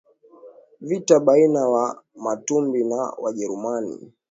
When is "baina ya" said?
1.19-1.67